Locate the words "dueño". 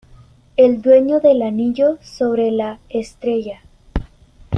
0.81-1.19